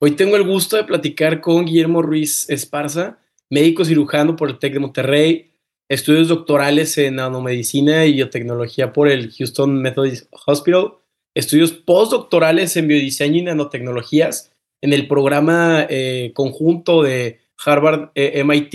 [0.00, 3.18] Hoy tengo el gusto de platicar con Guillermo Ruiz Esparza,
[3.50, 5.50] médico cirujano por el TEC de Monterrey,
[5.88, 10.92] estudios doctorales en nanomedicina y biotecnología por el Houston Methodist Hospital,
[11.34, 14.52] estudios postdoctorales en biodiseño y nanotecnologías
[14.82, 18.74] en el programa eh, conjunto de Harvard eh, MIT.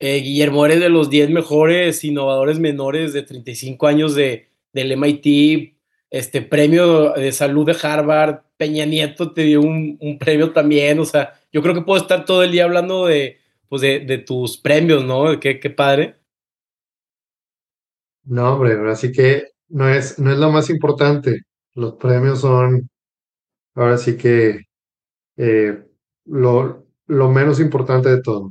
[0.00, 5.75] Eh, Guillermo eres de los 10 mejores innovadores menores de 35 años de, del MIT,
[6.18, 11.34] este premio de salud de Harvard, Peña Nieto te dio un, premio también, o sea,
[11.52, 15.38] yo creo que puedo estar todo el día hablando de, pues de, tus premios, ¿no?
[15.38, 16.16] Qué, qué padre.
[18.24, 21.42] No, hombre, así que no es, no es lo más importante.
[21.74, 22.88] Los premios son,
[23.74, 24.62] ahora sí que,
[25.36, 25.84] eh,
[26.24, 28.50] lo, lo menos importante de todo.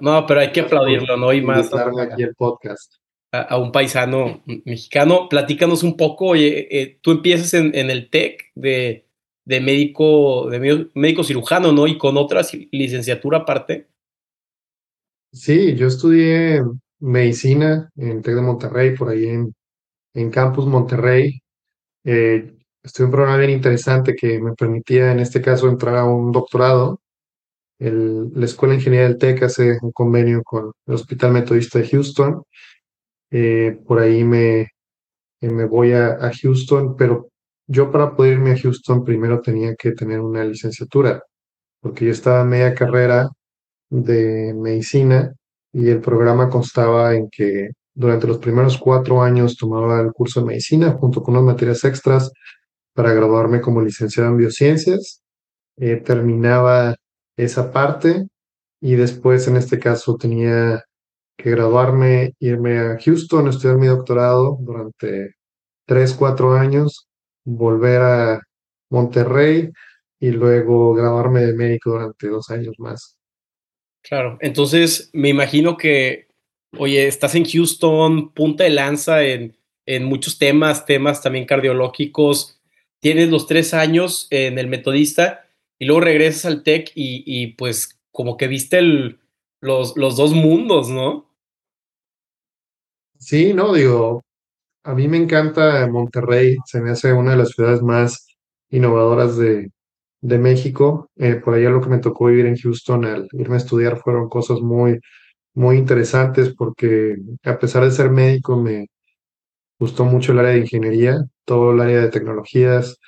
[0.00, 1.32] no, pero hay que aplaudirlo, ¿no?
[1.32, 1.70] Y más.
[1.72, 3.01] aquí el podcast
[3.32, 5.28] a, un paisano mexicano.
[5.28, 9.06] Platícanos un poco, oye, eh, tú empiezas en, el TEC de,
[9.46, 11.86] médico, de médico cirujano, ¿no?
[11.86, 13.88] Y con otra licenciatura aparte.
[15.32, 16.62] Sí, yo estudié
[17.00, 19.54] medicina en TEC de Monterrey, por ahí en,
[20.14, 21.40] en Campus Monterrey.
[22.04, 26.32] Eh, estudié un programa bien interesante que me permitía, en este caso, entrar a un
[26.32, 27.00] doctorado.
[27.78, 32.42] la Escuela de Ingeniería del TEC hace un convenio con el Hospital Metodista de Houston
[33.32, 34.68] eh, por ahí me, eh,
[35.50, 37.30] me voy a, Houston, pero
[37.66, 41.22] yo para poder irme a Houston primero tenía que tener una licenciatura,
[41.80, 43.30] porque yo estaba en media carrera
[43.90, 45.32] de medicina
[45.72, 50.46] y el programa constaba en que durante los primeros cuatro años tomaba el curso de
[50.46, 52.30] medicina junto con unas materias extras
[52.94, 55.22] para graduarme como licenciado en biociencias.
[55.78, 56.96] Eh, terminaba
[57.36, 58.28] esa parte
[58.80, 60.84] y después en este caso tenía
[61.42, 65.34] que graduarme, irme a Houston, estudiar mi doctorado durante
[65.86, 67.08] tres, cuatro años,
[67.44, 68.40] volver a
[68.90, 69.70] Monterrey
[70.20, 73.16] y luego graduarme de médico durante dos años más.
[74.02, 76.28] Claro, entonces me imagino que,
[76.78, 79.56] oye, estás en Houston, punta de lanza en,
[79.86, 82.60] en muchos temas, temas también cardiológicos,
[83.00, 87.98] tienes los tres años en el metodista y luego regresas al TEC y, y pues
[88.12, 89.18] como que viste el,
[89.60, 91.31] los, los dos mundos, ¿no?
[93.24, 94.24] Sí, no, digo,
[94.84, 98.26] a mí me encanta Monterrey, se me hace una de las ciudades más
[98.70, 99.70] innovadoras de,
[100.22, 101.10] de México.
[101.16, 104.28] Eh, por allá lo que me tocó vivir en Houston al irme a estudiar fueron
[104.28, 105.00] cosas muy,
[105.54, 108.88] muy interesantes porque a pesar de ser médico me
[109.78, 112.98] gustó mucho el área de ingeniería, todo el área de tecnologías,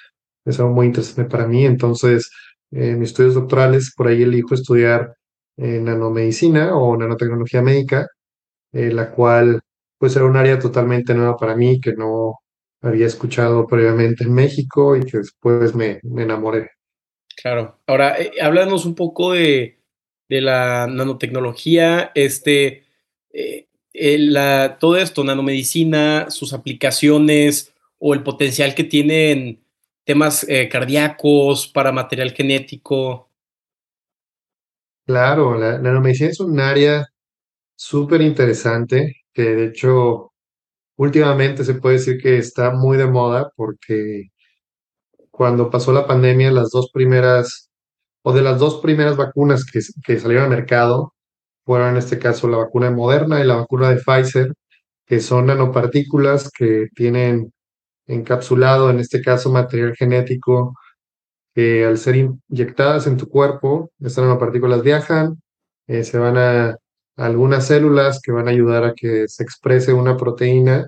[0.47, 1.67] es algo muy interesante para mí.
[1.67, 2.31] Entonces,
[2.73, 5.15] en mis estudios doctorales, por ahí elijo estudiar
[5.57, 8.09] nanomedicina o nanotecnología médica,
[8.73, 9.63] eh, la cual
[10.05, 12.41] pues era un área totalmente nueva para mí que no
[12.83, 16.73] había escuchado previamente en México y que después me, enamoré.
[17.35, 17.81] Claro.
[17.87, 19.79] Ahora, eh, háblanos un poco de,
[20.29, 22.85] la nanotecnología, este,
[23.33, 29.65] eh, la, todo esto, nanomedicina, sus aplicaciones o el potencial que tienen
[30.05, 33.31] temas cardíacos para material genético.
[35.07, 37.07] Claro, la, nanomedicina es un área
[37.75, 40.33] súper interesante que de hecho
[40.97, 44.29] últimamente se puede decir que está muy de moda porque
[45.35, 47.71] cuando pasó la pandemia, las dos primeras,
[48.23, 49.83] o de las dos primeras vacunas que,
[50.19, 51.15] salieron al mercado,
[51.65, 54.55] fueron en este caso la vacuna de Moderna y la vacuna de Pfizer,
[55.07, 57.53] que son nanopartículas que tienen
[58.07, 60.75] encapsulado, en este caso, material genético
[61.55, 62.17] que al ser
[62.51, 65.41] inyectadas en tu cuerpo, estas nanopartículas viajan,
[65.89, 66.77] eh, se van a,
[67.17, 70.87] algunas células que van a ayudar a que se exprese una proteína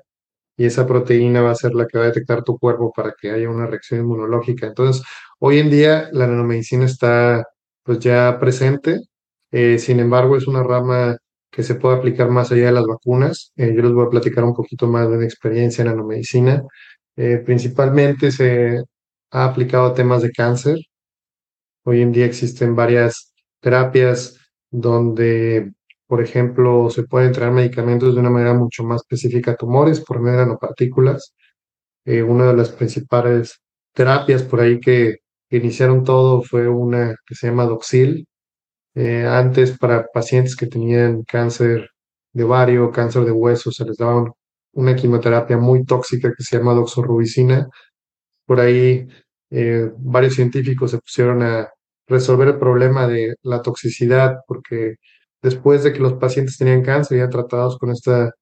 [0.56, 3.30] y esa proteína va a ser la que va a detectar tu cuerpo para que
[3.30, 4.66] haya una reacción inmunológica.
[4.66, 5.02] Entonces,
[5.38, 7.44] hoy en día la nanomedicina está
[7.84, 9.00] pues ya presente,
[9.52, 11.16] eh, sin embargo es una rama
[11.50, 13.52] que se puede aplicar más allá de las vacunas.
[13.56, 16.62] Eh, yo les voy a platicar un poquito más de mi experiencia en nanomedicina.
[17.44, 18.82] principalmente se
[19.30, 20.78] ha aplicado a temas de cáncer.
[21.84, 24.38] Hoy en día existen varias terapias
[24.70, 25.72] donde,
[26.06, 30.20] por ejemplo, se pueden entregar medicamentos de una manera mucho más específica a tumores por
[30.20, 31.34] medio de nanopartículas.
[32.04, 33.60] Eh, una de las principales
[33.94, 35.18] terapias por ahí que,
[35.50, 38.26] iniciaron todo fue una que se llama Doxil.
[38.94, 41.90] Eh, antes, para pacientes que tenían cáncer
[42.32, 44.24] de ovario, cáncer de hueso, se les daba
[44.72, 47.68] una quimioterapia muy tóxica que se llama doxorubicina,
[48.46, 49.08] por ahí
[49.50, 51.68] eh, varios científicos se pusieron a
[52.08, 54.96] resolver el problema de la toxicidad, porque
[55.42, 58.32] después de que los pacientes tenían cáncer, ya tratados con esta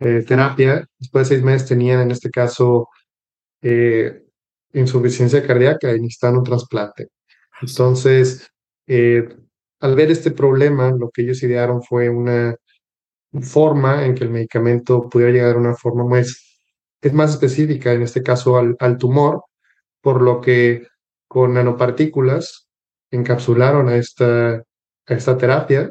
[0.00, 2.88] eh, terapia, después de seis meses tenían, en este caso,
[3.62, 4.22] eh,
[4.72, 7.08] insuficiencia cardíaca y necesitaban un trasplante.
[7.62, 8.48] Entonces,
[8.86, 9.28] eh,
[9.80, 12.56] al ver este problema, lo que ellos idearon fue una
[13.42, 16.60] forma en que el medicamento pudiera llegar a una forma más,
[17.00, 19.42] es más específica, en este caso al, al tumor,
[20.00, 20.86] por lo que
[21.28, 22.68] con nanopartículas
[23.10, 24.64] encapsularon a esta, a
[25.06, 25.90] esta terapia.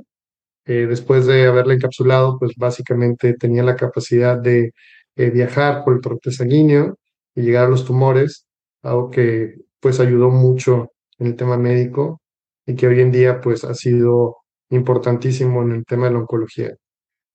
[0.66, 4.74] Eh, después de haberla encapsulado, pues básicamente tenía la capacidad de
[5.16, 6.98] eh, viajar por el torrente sanguíneo
[7.36, 8.48] y llegar a los tumores,
[8.82, 12.22] algo que pues ayudó mucho en el tema médico
[12.66, 14.38] y que hoy en día pues ha sido
[14.70, 16.76] importantísimo en el tema de la oncología.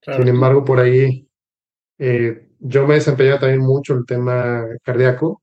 [0.02, 1.28] Sin embargo, por ahí
[1.98, 5.42] eh, yo me he desempeñado también mucho en el tema cardíaco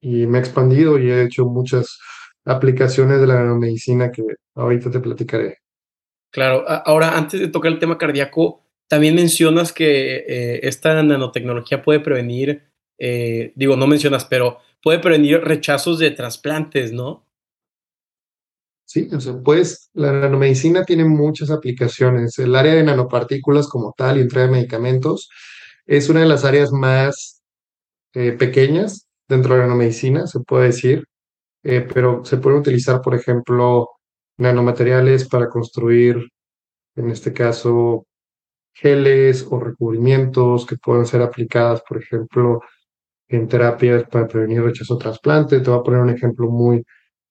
[0.00, 1.98] y me he expandido y he hecho muchas
[2.44, 4.22] aplicaciones de la nanomedicina que
[4.54, 5.63] ahorita te platicaré.
[6.34, 12.00] Claro, ahora antes de tocar el tema cardíaco, también mencionas que eh, esta nanotecnología puede
[12.00, 12.64] prevenir,
[12.98, 17.24] eh, digo, no mencionas, pero puede prevenir rechazos de trasplantes, ¿no?
[18.84, 22.36] Sí, o sea, pues la nanomedicina tiene muchas aplicaciones.
[22.40, 25.28] El área de nanopartículas como tal y entrega de medicamentos
[25.86, 27.44] es una de las áreas más
[28.12, 31.04] eh, pequeñas dentro de la nanomedicina, se puede decir,
[31.62, 33.93] pero se pueden utilizar, por ejemplo,
[34.38, 36.28] nanomateriales para construir,
[36.96, 38.06] en este caso,
[38.74, 42.60] geles o recubrimientos que pueden ser aplicadas, por ejemplo,
[43.28, 45.60] en terapias para prevenir rechazo trasplante.
[45.60, 46.84] Te voy a poner un ejemplo muy,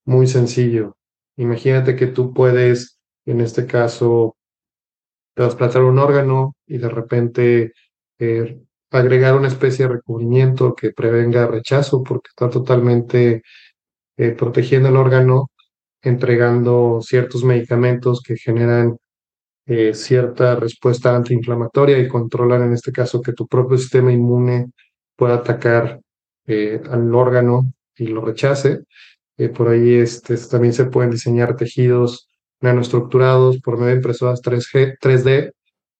[0.05, 0.97] muy sencillo.
[1.37, 4.37] Imagínate que tú puedes, en este caso,
[5.35, 7.73] trasplantar un órgano y de repente
[8.19, 8.59] eh,
[8.91, 13.41] agregar una especie de recubrimiento que prevenga rechazo porque está totalmente
[14.17, 15.49] eh, protegiendo el órgano,
[16.03, 18.97] entregando ciertos medicamentos que generan
[19.65, 24.71] eh, cierta respuesta antiinflamatoria y controlan en este caso que tu propio sistema inmune
[25.15, 26.01] pueda atacar
[26.45, 28.83] al órgano y lo rechace.
[29.37, 32.27] Eh, por ahí este, también se pueden diseñar tejidos
[32.61, 35.53] nanoestructurados por medio de impresoras 3G, 3D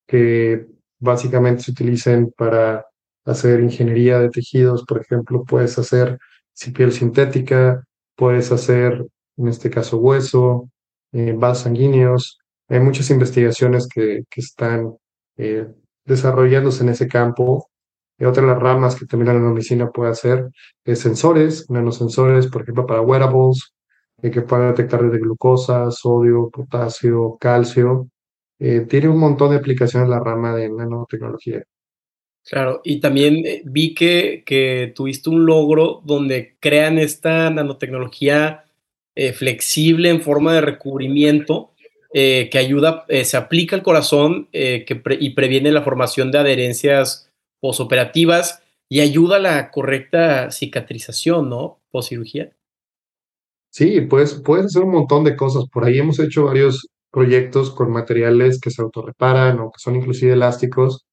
[0.07, 0.65] que
[0.99, 2.85] básicamente se utilicen para
[3.25, 4.83] hacer ingeniería de tejidos.
[4.85, 6.17] Por ejemplo, puedes hacer
[6.73, 7.83] piel sintética,
[8.15, 9.05] puedes hacer,
[9.37, 10.69] en este caso, hueso,
[11.11, 12.39] eh, vasos sanguíneos.
[12.69, 14.95] Hay muchas investigaciones que, que están
[15.37, 15.67] eh,
[16.05, 17.69] desarrollándose en ese campo
[18.17, 20.49] y otra de las ramas que también la nanomedicina puede hacer
[20.85, 23.73] es sensores, nanosensores, por ejemplo, para wearables,
[24.21, 28.09] eh, que puedan detectar desde glucosa, sodio, potasio, calcio.
[28.59, 31.63] Eh, tiene un montón de aplicaciones la rama de nanotecnología.
[32.45, 38.62] Claro, y también eh, vi que, que tuviste un logro donde crean esta nanotecnología
[39.35, 41.71] flexible en forma de recubrimiento
[42.11, 49.01] que ayuda, se aplica al corazón que y previene la formación de adherencias posoperativas y
[49.01, 51.79] ayuda a la correcta cicatrización, ¿no?
[51.89, 52.55] Poscirugía.
[53.71, 55.65] Sí, pues puedes hacer un montón de cosas.
[55.71, 60.33] Por ahí hemos hecho varios proyectos con materiales que se autorreparan o que son inclusive
[60.33, 61.07] elásticos.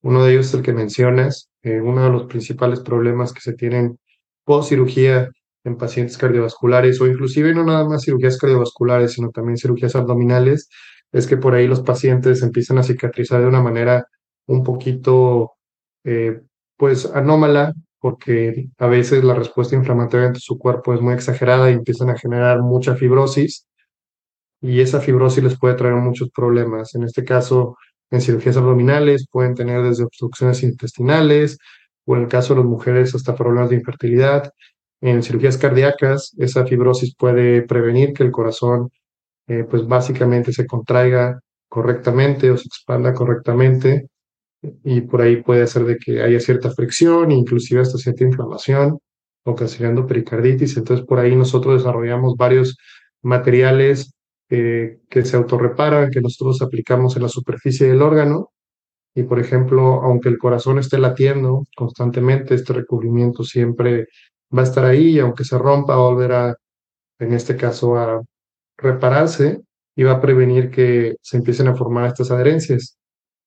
[0.00, 1.50] Uno de ellos es el que mencionas.
[1.62, 3.98] Eh, uno de los principales problemas que se tienen
[4.44, 5.30] post cirugía
[5.66, 10.68] en pacientes cardiovasculares o inclusive no nada más cirugías cardiovasculares, sino también cirugías abdominales,
[11.12, 14.06] es que por ahí los pacientes empiezan a cicatrizar de una manera
[14.46, 15.54] un poquito
[16.04, 16.40] eh,
[16.76, 21.74] pues anómala, porque a veces la respuesta inflamatoria de su cuerpo es muy exagerada y
[21.74, 23.66] empiezan a generar mucha fibrosis
[24.60, 26.94] y esa fibrosis les puede traer muchos problemas.
[26.94, 27.76] En este caso,
[28.10, 31.58] en cirugías abdominales pueden tener desde obstrucciones intestinales
[32.04, 34.52] o en el caso de las mujeres hasta problemas de infertilidad.
[35.00, 38.90] En cirugías cardíacas, esa fibrosis puede prevenir que el corazón,
[39.48, 44.08] eh, pues básicamente se contraiga correctamente o se expanda correctamente
[44.84, 48.98] y por ahí puede hacer de que haya cierta fricción, inclusive hasta cierta inflamación,
[49.44, 50.76] ocasionando pericarditis.
[50.76, 52.76] Entonces, por ahí nosotros desarrollamos varios
[53.22, 54.12] materiales
[54.50, 58.50] eh, que se autorreparan, que nosotros aplicamos en la superficie del órgano.
[59.14, 64.06] Y, por ejemplo, aunque el corazón esté latiendo constantemente, este recubrimiento siempre
[64.54, 66.56] va a estar ahí, y aunque se rompa, va a volver a,
[67.18, 68.22] en este caso, a
[68.78, 69.60] repararse
[69.96, 72.96] y va a prevenir que se empiecen a formar estas adherencias.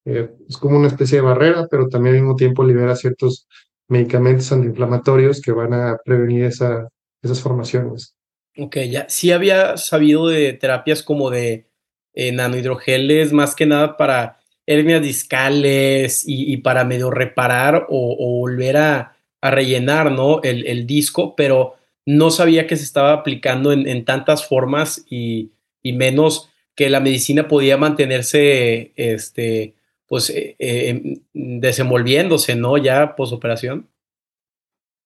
[0.06, 3.48] Eh, es como una especie de barrera, pero también al mismo tiempo libera ciertos
[3.88, 6.88] medicamentos antiinflamatorios que van a prevenir esa,
[7.22, 8.16] esas formaciones.
[8.58, 9.08] Ok, ya.
[9.10, 11.70] Sí había sabido de terapias como de
[12.14, 19.16] eh, nanohidrogeles, más que nada para hernias discales y, para medio reparar o, volver a,
[19.42, 20.42] rellenar ¿no?
[20.44, 25.52] El, el, disco, pero no sabía que se estaba aplicando en, en tantas formas y,
[25.82, 29.76] y, menos que la medicina podía mantenerse este,
[30.10, 32.78] pues eh, eh, desenvolviéndose, ¿no?
[32.78, 33.88] Ya posoperación.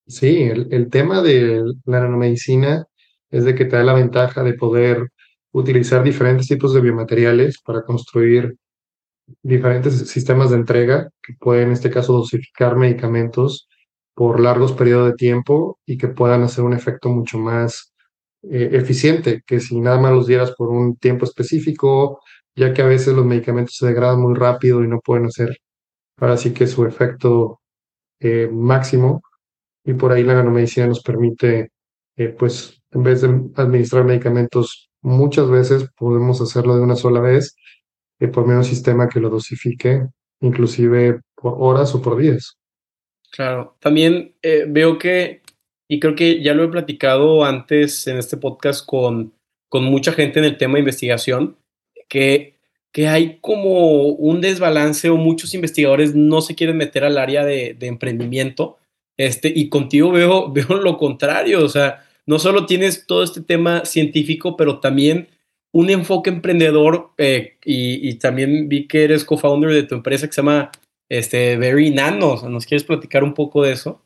[0.07, 2.85] Sí, el, tema de la nanomedicina
[3.29, 5.09] es de que te da la ventaja de poder
[5.51, 8.55] utilizar diferentes tipos de biomateriales para construir
[9.41, 13.67] diferentes sistemas de entrega que pueden, en este caso, dosificar medicamentos
[14.15, 17.93] por largos periodos de tiempo y que puedan hacer un efecto mucho más
[18.43, 22.21] eh, eficiente que si nada más los dieras por un tiempo específico,
[22.55, 25.57] ya que a veces los medicamentos se degradan muy rápido y no pueden hacer
[26.17, 27.61] ahora sí que su efecto
[28.19, 29.21] eh, máximo
[29.85, 31.71] y por ahí la nanomedicina nos permite,
[32.17, 37.55] eh, pues, en vez de administrar medicamentos muchas veces, podemos hacerlo de una sola vez
[38.31, 40.07] por menos sistema que lo dosifique,
[40.41, 42.57] inclusive por horas o por días.
[43.33, 45.41] Claro, también eh, veo que,
[45.87, 49.33] y creo que ya lo he platicado antes en este podcast con,
[49.69, 51.57] con mucha gente en el tema de investigación,
[52.07, 52.57] que,
[52.91, 57.75] que hay como un desbalance o muchos investigadores no se quieren meter al área de,
[57.81, 58.77] emprendimiento
[59.17, 63.83] este, y contigo veo, veo lo contrario, o sea, no solo tienes todo este tema
[63.83, 65.27] científico, pero también
[65.71, 70.41] un enfoque emprendedor eh, y, también vi que eres co-founder de tu empresa que se
[70.41, 70.69] llama
[71.09, 72.35] este, Very Nano.
[72.49, 74.01] ¿Nos quieres platicar un poco de eso?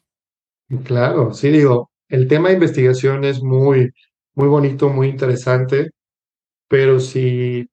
[0.83, 3.91] Claro, sí, digo, el tema de investigación es muy,
[4.35, 5.91] muy bonito, muy interesante,
[6.67, 7.69] pero si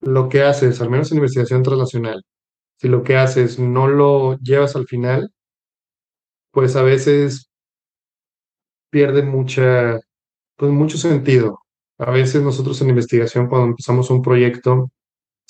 [0.00, 2.22] lo que haces, al menos en investigación transnacional,
[2.78, 5.30] si lo que haces no lo llevas al final,
[6.52, 7.50] pues a veces
[8.90, 10.00] pierde mucha,
[10.56, 11.60] pues mucho sentido.
[11.98, 14.90] A veces nosotros en investigación, cuando empezamos un proyecto,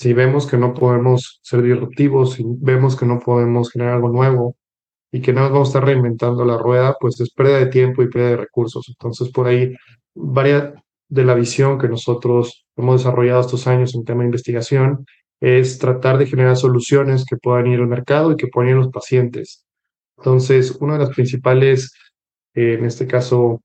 [0.01, 4.55] si vemos que no podemos ser disruptivos, si vemos que no podemos generar algo nuevo
[5.11, 8.01] y que no nos vamos a estar reinventando la rueda, pues es pérdida de tiempo
[8.01, 8.83] y pérdida de recursos.
[8.89, 9.75] Entonces, por ahí,
[10.15, 10.73] varias
[11.07, 15.05] de la visión que nosotros hemos desarrollado estos años en tema de investigación
[15.39, 18.79] es tratar de generar soluciones que puedan ir al mercado y que puedan ir a
[18.79, 19.67] los pacientes.
[20.17, 21.93] Entonces, una de las principales,
[22.55, 23.61] eh, en este caso,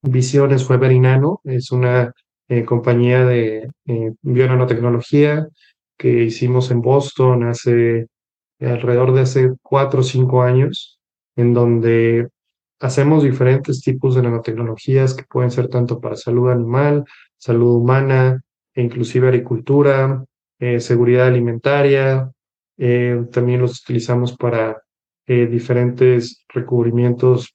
[0.00, 2.12] visiones fue Verinano, es una
[2.48, 5.48] eh, compañía de eh, bionanotecnología
[6.02, 8.08] que hicimos en Boston hace
[8.60, 10.98] alrededor de hace cuatro o cinco años,
[11.36, 12.28] en donde
[12.80, 17.04] hacemos diferentes tipos de nanotecnologías que pueden ser tanto para salud animal,
[17.38, 18.42] salud humana,
[18.74, 20.24] e inclusive agricultura,
[20.78, 22.30] seguridad alimentaria.
[23.30, 24.82] también los utilizamos para
[25.26, 27.54] eh, diferentes recubrimientos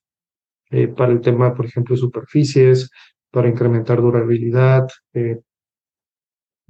[0.70, 2.90] eh, para el tema, por ejemplo, superficies,
[3.30, 4.88] para incrementar durabilidad.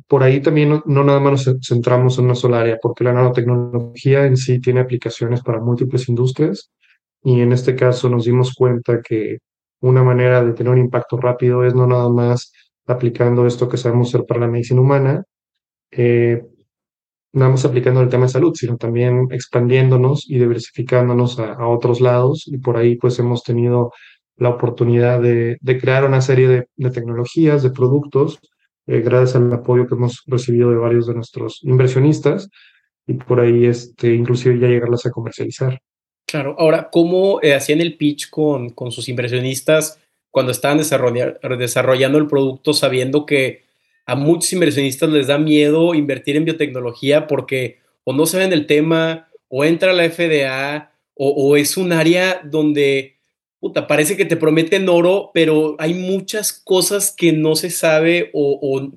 [0.07, 4.25] Por ahí también no, nada más nos centramos en una sola área, porque la nanotecnología
[4.25, 6.71] en sí tiene aplicaciones para múltiples industrias
[7.23, 9.39] y en este caso nos dimos cuenta que
[9.81, 12.51] una manera de tener un impacto rápido es no nada más
[12.87, 15.23] aplicando esto que sabemos hacer para la medicina humana,
[15.91, 16.41] eh,
[17.33, 22.47] nada más aplicando el tema de salud, sino también expandiéndonos y diversificándonos a, otros lados.
[22.47, 23.91] Y por ahí pues hemos tenido
[24.37, 28.39] la oportunidad de, crear una serie de, tecnologías, de productos,
[28.87, 32.49] eh, gracias al apoyo que hemos recibido de varios de nuestros inversionistas
[33.05, 35.79] y por ahí este, inclusive ya llegarlas a comercializar.
[36.25, 42.27] Claro, ahora, ¿cómo eh, hacían el pitch con, con sus inversionistas cuando estaban desarrollando el
[42.27, 43.63] producto sabiendo que
[44.05, 47.79] a muchos inversionistas les da miedo invertir en biotecnología porque
[48.09, 53.16] o no saben el tema, o entra la FDA, o, es un área donde,
[53.73, 58.91] parece que te prometen oro, pero hay muchas cosas que no se sabe o,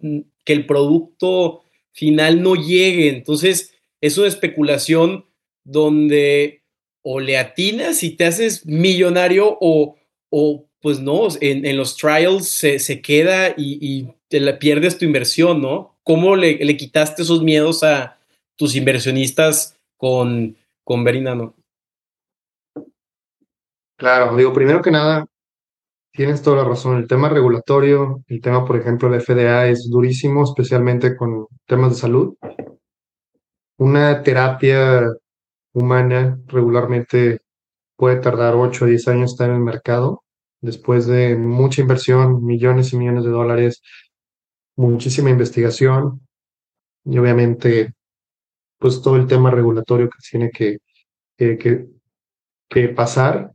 [0.45, 1.63] que el producto
[1.93, 3.09] final no llegue.
[3.09, 5.27] Entonces, es una especulación
[5.65, 6.63] donde
[7.03, 9.97] o le atinas y te haces millonario o,
[10.81, 15.97] pues no, en, los trials se, queda y te pierdes tu inversión, ¿no?
[16.11, 18.19] ¿Cómo le, quitaste esos miedos a
[18.57, 21.55] tus inversionistas con, con Verinano?
[24.01, 25.27] Claro, digo, primero que nada,
[26.13, 26.97] tienes toda la razón.
[26.97, 31.97] El tema regulatorio, el tema, por ejemplo, de FDA es durísimo, especialmente con temas de
[31.97, 32.35] salud.
[33.77, 35.03] Una terapia
[35.75, 37.41] humana regularmente
[37.97, 40.25] puede tardar 8 o 10 años estar en el mercado,
[40.63, 43.83] después de mucha inversión, millones y millones de dólares
[44.81, 46.27] muchísima investigación
[47.05, 47.95] y obviamente
[48.79, 50.79] pues todo el tema regulatorio que tiene que,
[52.69, 53.53] que, pasar.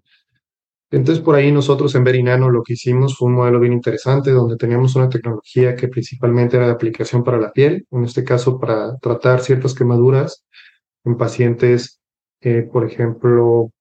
[0.96, 4.56] Entonces por ahí nosotros en Verinano lo que hicimos fue un modelo bien interesante donde
[4.56, 8.98] teníamos una tecnología que principalmente era de aplicación para la piel, en este caso para
[9.00, 10.46] tratar ciertas quemaduras
[11.04, 12.00] en pacientes,
[12.40, 13.72] eh, por ejemplo,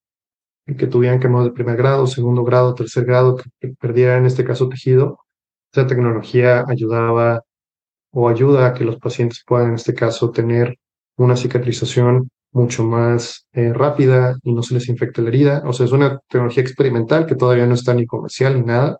[0.67, 4.69] que tuvieran quemados de primer grado, segundo grado, tercer grado, que perdieran en este caso
[4.69, 5.21] tejido.
[5.73, 7.43] Esta tecnología ayudaba
[8.11, 10.79] o ayuda a que los pacientes puedan, en este caso, tener
[11.17, 15.63] una cicatrización mucho más eh, rápida y no se les infecte la herida.
[15.67, 18.99] O sea, es una tecnología experimental que todavía no está ni comercial ni nada,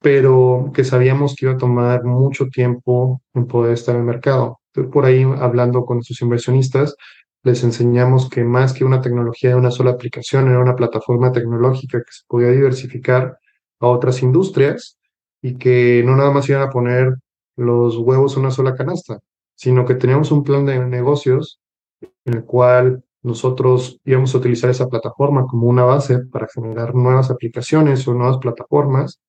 [0.00, 4.60] pero que sabíamos que iba a tomar mucho tiempo en poder estar en el mercado.
[4.92, 6.96] Por ahí, hablando con nuestros inversionistas,
[7.44, 11.98] les enseñamos que más que una tecnología de una sola aplicación, era una plataforma tecnológica
[11.98, 13.38] que se podía diversificar
[13.80, 14.98] a otras industrias
[15.42, 17.14] y que no nada más iban a poner
[17.56, 19.18] los huevos en una sola canasta,
[19.54, 21.60] sino que teníamos un plan de negocios
[22.00, 27.30] en el cual nosotros íbamos a utilizar esa plataforma como una base para generar nuevas
[27.30, 29.20] aplicaciones o nuevas plataformas.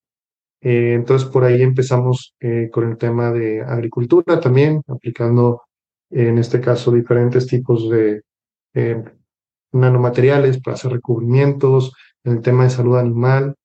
[0.62, 5.64] Eh, entonces, por ahí empezamos eh, con el tema de agricultura también, aplicando
[6.12, 8.24] en este caso diferentes tipos de
[8.74, 9.04] eh,
[9.72, 13.56] nanomateriales para hacer recubrimientos, en el tema de salud animal,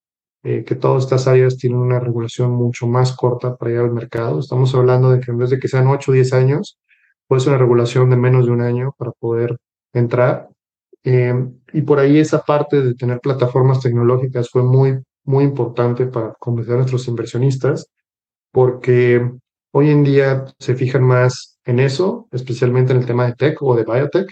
[0.42, 4.40] que todas estas áreas tienen una regulación mucho más corta para llegar al mercado.
[4.40, 6.78] Estamos hablando de que en vez de que sean 8 o 10 años,
[7.26, 9.56] puede ser una regulación de menos de un año para poder
[9.92, 10.48] entrar.
[11.04, 11.34] Eh,
[11.72, 16.74] y por ahí esa parte de tener plataformas tecnológicas fue muy, muy importante para convencer
[16.74, 17.90] a nuestros inversionistas,
[18.52, 19.30] porque
[19.72, 23.74] hoy en día se fijan más en eso, especialmente en el tema de tech o
[23.74, 24.28] de biotech,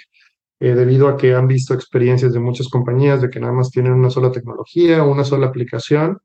[0.61, 3.93] eh, debido a que han visto experiencias de muchas compañías de que nada más tienen
[3.93, 6.19] una sola tecnología, una sola aplicación,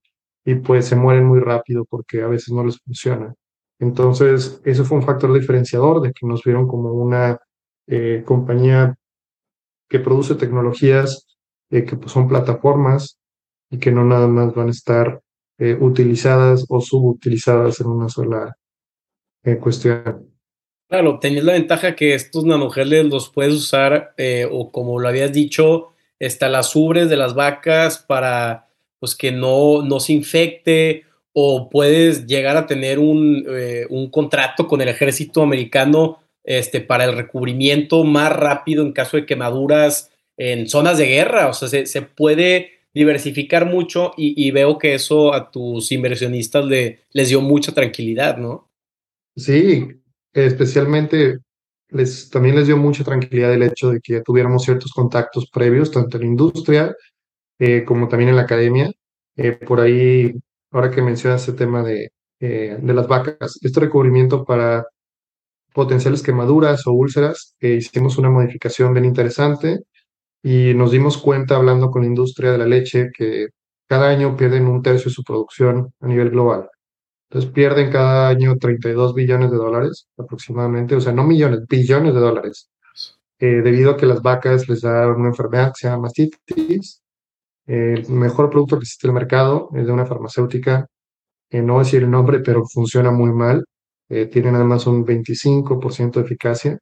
[0.45, 3.33] y pues se mueren muy rápido porque a veces no les funciona.
[3.79, 7.39] Entonces, eso fue un factor diferenciador de que nos vieron como una
[7.87, 8.97] eh, compañía
[9.89, 11.27] que produce tecnologías
[11.69, 13.19] eh, que pues, son plataformas
[13.69, 15.21] y que no nada más van a estar
[15.59, 18.55] eh, utilizadas o subutilizadas en una sola
[19.61, 20.35] cuestión.
[20.89, 24.13] Claro, tenías la ventaja que estos nanogeles los puedes usar,
[24.51, 28.67] o como lo habías dicho, hasta las ubres de las vacas para
[28.99, 31.05] pues, que no, no se infecte,
[31.39, 33.45] o puedes llegar a tener un,
[33.89, 39.25] un contrato con el ejército americano este, para el recubrimiento más rápido en caso de
[39.27, 41.47] quemaduras en zonas de guerra.
[41.49, 47.29] O sea, se, puede diversificar mucho y, veo que eso a tus inversionistas le, les
[47.29, 48.71] dio mucha tranquilidad, ¿no?
[49.35, 49.89] Sí,
[50.33, 51.39] especialmente
[51.89, 56.17] les, también les dio mucha tranquilidad el hecho de que tuviéramos ciertos contactos previos, tanto
[56.17, 56.95] en la industria
[57.59, 58.89] eh, como también en la academia.
[59.35, 60.33] Eh, por ahí,
[60.71, 64.85] ahora que mencionas ese tema de, eh, de las vacas, este recubrimiento para
[65.73, 69.83] potenciales quemaduras o úlceras, eh, hicimos una modificación bien interesante
[70.43, 73.49] y nos dimos cuenta hablando con la industria de la leche que
[73.87, 76.69] cada año pierden un tercio de su producción a nivel global.
[77.29, 82.19] Entonces pierden cada año 32 billones de dólares aproximadamente, o sea, no millones, billones de
[82.19, 82.69] dólares,
[83.39, 87.01] eh, debido a que las vacas les da una enfermedad que se llama mastitis.
[87.67, 90.87] El mejor producto que existe en el mercado es de una farmacéutica,
[91.51, 93.65] eh, no decir el nombre, pero funciona muy mal
[94.09, 96.79] eh, tienen además un 25% de eficacia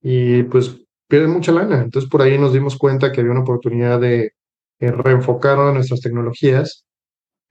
[0.00, 0.76] y pues
[1.08, 1.82] pierden mucha lana.
[1.82, 4.32] Entonces por ahí nos dimos cuenta que había una oportunidad de
[4.80, 6.84] eh, reenfocar nuestras tecnologías,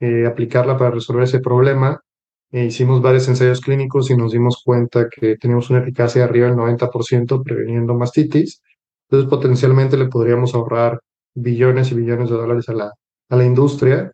[0.00, 2.00] eh, aplicarla para resolver ese problema.
[2.52, 6.56] E hicimos varios ensayos clínicos y nos dimos cuenta que teníamos una eficacia arriba del
[6.56, 8.62] 90% preveniendo mastitis.
[9.08, 11.00] Entonces potencialmente le podríamos ahorrar
[11.34, 12.92] billones y billones de dólares a la,
[13.30, 14.12] a la industria.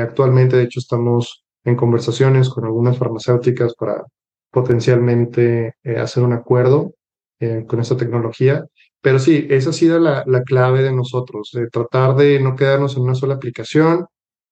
[0.00, 4.04] actualmente, de hecho, estamos en conversaciones con algunas farmacéuticas para
[4.52, 6.94] potencialmente eh, hacer un acuerdo
[7.40, 8.64] eh, con esta tecnología.
[9.00, 12.96] Pero sí, esa ha sido la, la, clave de nosotros, de tratar de no quedarnos
[12.96, 14.06] en una sola aplicación.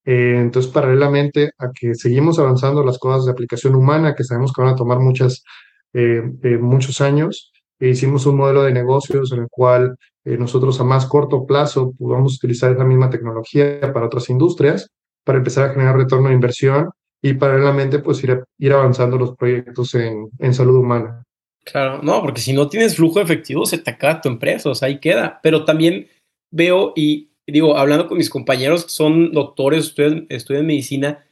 [0.05, 4.63] Eh, entonces, paralelamente a que seguimos avanzando las cosas de aplicación humana, que sabemos que
[4.63, 5.45] van a tomar muchas,
[5.93, 11.95] muchos años, hicimos un modelo de negocios en el cual nosotros a más corto plazo
[11.99, 14.89] podamos utilizar esa misma tecnología para otras industrias,
[15.25, 16.91] para empezar a generar retorno de inversión
[17.23, 21.23] y paralelamente pues ir, ir avanzando los proyectos en, en, salud humana.
[21.65, 24.89] Claro, no, porque si no tienes flujo efectivo se te acaba tu empresa, o sea,
[24.89, 25.41] ahí queda.
[25.43, 26.09] Pero también
[26.51, 31.25] veo y digo, hablando con mis compañeros que son doctores, estudian, estudian medicina,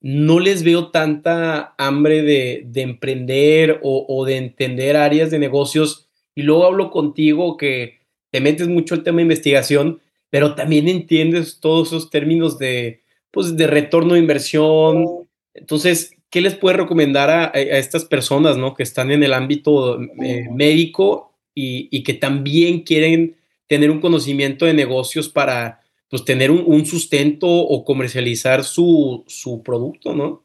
[0.00, 6.08] no les veo tanta hambre de, de emprender o, o, de entender áreas de negocios.
[6.34, 7.95] Y luego hablo contigo que
[8.36, 13.56] te metes mucho el tema de investigación, pero también entiendes todos esos términos de, pues,
[13.56, 18.74] de retorno de inversión, entonces, ¿qué les puede recomendar a, estas personas ¿no?
[18.74, 23.36] que están en el ámbito eh, médico y, que también quieren
[23.68, 30.14] tener un conocimiento de negocios para pues, tener un, sustento o comercializar su, su, producto,
[30.14, 30.44] ¿no?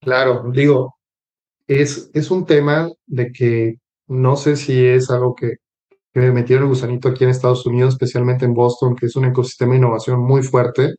[0.00, 0.94] Claro, digo,
[1.66, 5.56] es, es un tema de que no sé si es algo que,
[6.12, 9.26] que me metieron el gusanito aquí en Estados Unidos, especialmente en Boston, que es un
[9.26, 10.94] ecosistema de innovación muy fuerte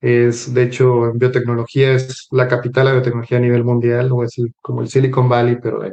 [0.00, 4.22] es, de hecho, en biotecnología es la capital de la biotecnología a nivel mundial, o
[4.22, 5.92] es como el Silicon Valley, pero de,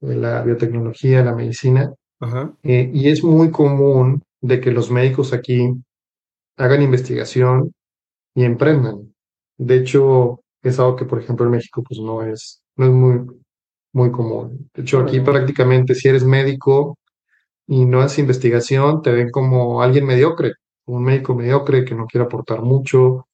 [0.00, 1.92] la biotecnología, la medicina.
[2.62, 5.70] Eh, y es muy común de que los médicos aquí
[6.56, 7.72] hagan investigación
[8.34, 9.14] y emprendan.
[9.58, 13.20] De hecho, es algo que, por ejemplo, en México, pues no es, no es muy,
[13.92, 14.70] muy común.
[14.74, 16.96] De hecho, aquí prácticamente si eres médico
[17.66, 20.54] y no haces investigación, te ven como alguien mediocre,
[20.86, 23.26] un médico mediocre que no quiere aportar mucho,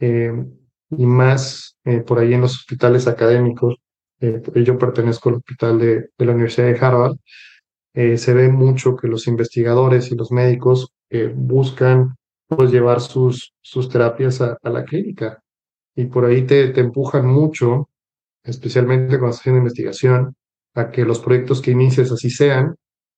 [0.00, 0.32] eh,
[0.90, 3.76] y más eh, por ahí en los hospitales académicos.
[4.20, 7.16] Eh, yo pertenezco al hospital de, la Universidad de Harvard.
[7.94, 10.92] se ve mucho que los investigadores y los médicos
[11.34, 15.42] buscan pues llevar sus, sus terapias a, a la clínica
[15.96, 17.88] y por ahí te, te empujan mucho,
[18.44, 20.36] especialmente cuando estás haciendo investigación,
[20.74, 22.76] a que los proyectos que inicies así sean,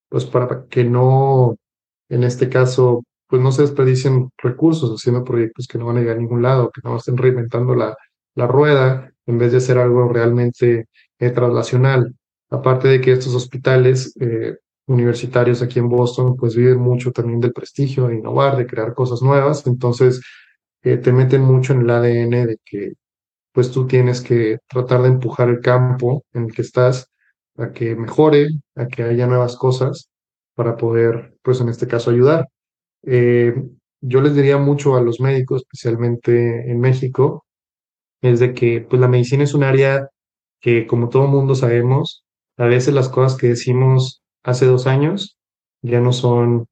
[0.08, 1.56] pues para que no,
[2.08, 6.16] en este caso, pues no se desperdicien recursos haciendo proyectos que no van a llegar
[6.16, 7.96] a ningún lado, que no estén reinventando la,
[8.34, 10.86] la rueda en vez de hacer algo realmente
[11.18, 12.14] eh, translacional.
[12.50, 17.52] Aparte de que estos hospitales eh, universitarios aquí en Boston, pues viven mucho también del
[17.52, 19.66] prestigio, de innovar, de crear cosas nuevas.
[19.66, 20.22] Entonces,
[20.82, 22.94] eh, te meten mucho en el ADN de que
[23.52, 27.10] pues tú tienes que tratar de empujar el campo en el que estás
[27.58, 30.10] a que mejore, a que haya nuevas cosas
[30.54, 32.48] para poder, pues en este caso, ayudar.
[33.04, 33.54] Eh,
[34.00, 37.44] yo les diría mucho a los médicos, especialmente en México,
[38.22, 40.08] es de que pues la medicina es un área
[40.60, 42.24] que, como todo mundo sabemos,
[42.56, 45.36] a veces las cosas que decimos hace dos años
[45.82, 46.66] ya no son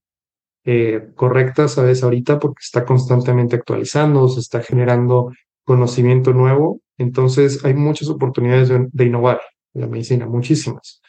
[0.64, 2.02] eh, correctas, ¿sabes?
[2.02, 5.32] Ahorita porque está constantemente actualizando, se está generando
[5.64, 9.40] conocimiento nuevo, entonces hay muchas oportunidades de, innovar
[9.76, 11.00] la medicina, muchísimas.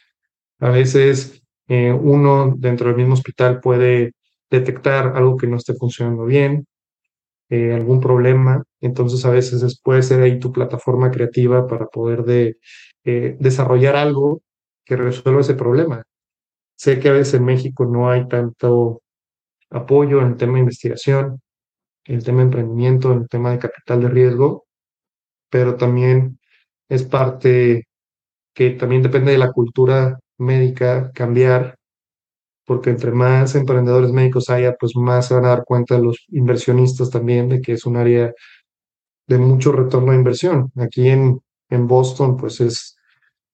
[0.60, 4.14] A veces eh, uno dentro del mismo hospital puede
[4.50, 6.66] detectar algo que no esté funcionando bien,
[7.50, 12.58] eh, algún problema, entonces a veces puede ser ahí tu plataforma creativa para poder de,
[13.40, 14.42] desarrollar algo
[14.84, 16.04] que resuelva ese problema.
[16.76, 19.02] Sé que a veces en México no hay tanto
[19.70, 21.42] apoyo en el tema de investigación,
[22.06, 24.66] en el tema de emprendimiento, en el tema de capital de riesgo,
[25.50, 26.40] pero también
[26.90, 27.88] es parte
[28.58, 31.76] que también depende de la cultura médica cambiar,
[32.66, 37.12] porque entre más emprendedores médicos haya, pues más se van a dar cuenta los inversionistas
[37.12, 38.34] también de que es un área
[39.28, 40.72] de mucho retorno de inversión.
[40.76, 41.40] Aquí en,
[41.70, 42.98] en Boston, pues es,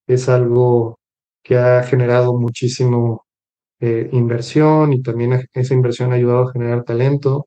[0.06, 0.98] es algo
[1.42, 3.26] que ha generado muchísimo
[3.80, 7.46] eh, inversión y también esa inversión ha ayudado a generar talento.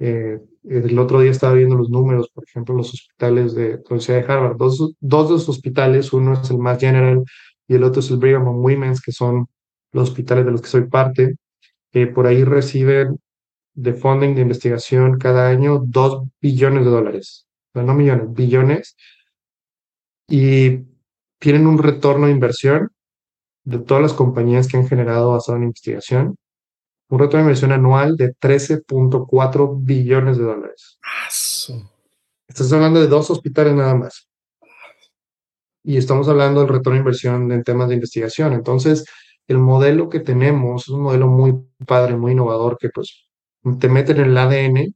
[0.00, 4.16] Eh, el otro día estaba viendo los números, por ejemplo, los hospitales de la Universidad
[4.16, 4.56] de Harvard.
[4.56, 7.22] Dos, dos de los hospitales, uno es el Mass General
[7.68, 9.46] y el otro es el Brigham and Women's, que son
[9.92, 11.36] los hospitales de los que soy parte.
[11.92, 13.18] que por ahí reciben
[13.74, 17.46] de funding de investigación cada año dos billones de dólares.
[17.74, 18.96] no millones, billones.
[20.28, 20.84] Y
[21.38, 22.90] tienen un retorno de inversión
[23.64, 26.36] de todas las compañías que han generado basado en investigación,
[27.10, 30.98] un retorno de inversión anual de 13.4 billones de dólares.
[32.48, 34.28] Estás hablando de dos hospitales nada más.
[35.82, 38.52] Y estamos hablando del retorno de inversión en temas de investigación.
[38.52, 39.04] Entonces,
[39.48, 43.28] el modelo que tenemos es un modelo muy padre, muy innovador, que pues
[43.80, 44.94] te meten en el ADN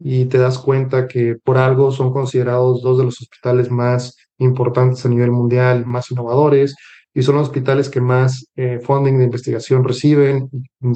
[0.00, 5.06] y te das cuenta que por algo son considerados dos de los hospitales más importantes
[5.06, 6.74] a nivel mundial, más innovadores,
[7.14, 10.48] y son los hospitales que más eh, funding de investigación reciben,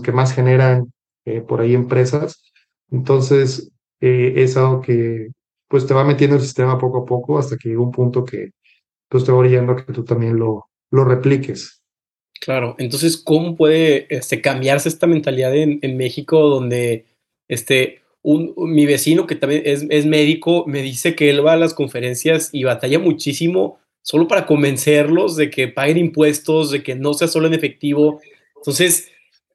[0.03, 0.93] que más generan
[1.25, 2.43] eh, por ahí empresas.
[2.91, 5.29] Entonces, eh, es algo que
[5.69, 8.51] pues te va metiendo el sistema poco a poco hasta que llega un punto que
[9.09, 11.81] pues te va orillando a que tú también lo, lo repliques.
[12.41, 17.07] Claro, entonces, ¿cómo puede este, cambiarse esta mentalidad en, en México donde
[17.49, 21.59] este, un, mi vecino que también es, es médico me dice que él va a
[21.59, 27.15] las conferencias y batalla muchísimo solo para convencerlos de que paguen impuestos, de que no
[27.15, 28.21] sea solo en efectivo.
[28.55, 29.11] Entonces,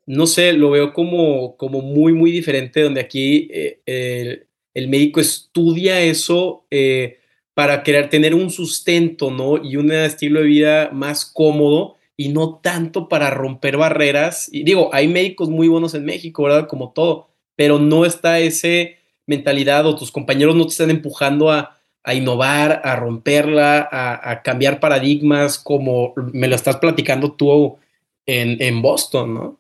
[0.08, 6.02] no sé, lo veo como, como muy, muy diferente, donde aquí eh, el, médico estudia
[6.02, 7.20] eso eh,
[7.54, 9.64] para querer tener un sustento, ¿no?
[9.64, 14.50] Y un estilo de vida más cómodo y no tanto para romper barreras.
[14.52, 16.68] Y digo, hay médicos muy buenos en México, ¿verdad?
[16.68, 21.79] Como todo, pero no está ese mentalidad o tus compañeros no te están empujando a,
[22.04, 27.78] a innovar, a romperla, a, cambiar paradigmas, como me lo estás platicando tú
[28.26, 29.60] en, en Boston, ¿no?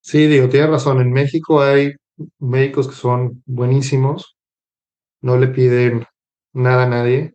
[0.00, 1.00] Sí, digo, tienes razón.
[1.00, 1.92] En México hay
[2.38, 4.36] médicos que son buenísimos,
[5.20, 6.06] no le piden
[6.52, 7.34] nada a nadie,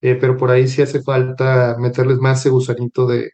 [0.00, 3.30] eh, pero por ahí sí hace falta meterles más ese gusanito de,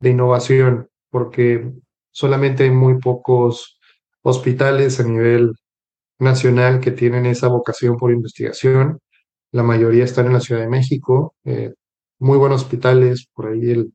[0.00, 1.72] de innovación, porque
[2.10, 3.78] solamente hay muy pocos
[4.22, 5.52] hospitales a nivel
[6.18, 8.98] nacional que tienen esa vocación por investigación.
[9.52, 11.34] La mayoría están en la Ciudad de México.
[11.44, 11.74] Eh,
[12.18, 13.92] muy buenos hospitales, por ahí el,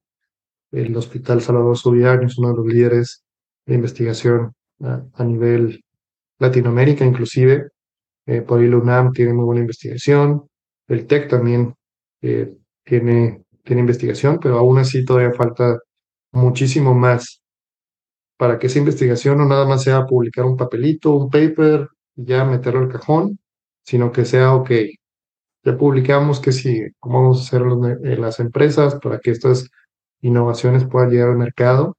[0.71, 3.23] el Hospital Salvador Subirán es uno de los líderes
[3.65, 5.83] de investigación a, nivel
[6.39, 7.69] Latinoamérica inclusive.
[8.27, 10.47] eh, por ahí UNAM tiene muy buena investigación,
[10.87, 11.73] el TEC también
[12.21, 15.79] eh, tiene, tiene investigación, pero aún así todavía falta
[16.31, 17.41] muchísimo más
[18.37, 22.81] para que esa investigación no nada más sea publicar un papelito, un paper, ya meterlo
[22.81, 23.39] al cajón,
[23.83, 24.71] sino que sea, ok,
[25.63, 27.63] ya publicamos que sí, cómo vamos a hacer
[28.03, 29.69] eh, las empresas para que estas
[30.21, 31.97] innovaciones puedan llegar al mercado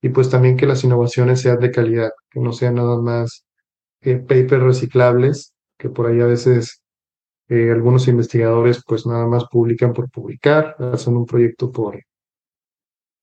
[0.00, 3.44] y pues también que las innovaciones sean de calidad, que no sean nada más
[4.02, 6.82] eh, papers reciclables, que por ahí a veces
[7.48, 12.00] eh, algunos investigadores pues nada más publican por publicar, hacen un proyecto por,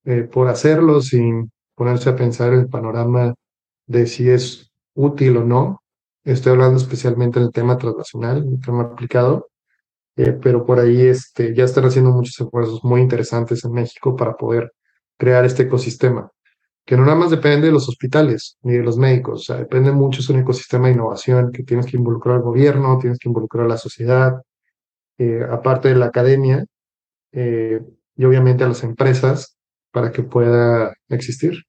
[0.04, 3.34] eh, por hacerlo sin ponerse a pensar el panorama
[3.86, 5.82] de si es útil o no.
[6.24, 9.48] Estoy hablando especialmente en el tema transnacional, el tema aplicado,
[10.16, 14.72] pero por ahí este, ya están haciendo muchos esfuerzos muy interesantes en México para poder
[15.18, 16.30] crear este ecosistema
[16.86, 19.90] que no nada más depende de los hospitales ni de los médicos, o sea, depende
[19.90, 23.64] mucho, es un ecosistema de innovación que tienes que involucrar al gobierno, tienes que involucrar
[23.64, 24.34] a la sociedad,
[25.18, 26.64] eh, aparte de la academia
[27.32, 27.80] eh,
[28.16, 29.56] y obviamente a las empresas
[29.90, 31.64] para que pueda existir.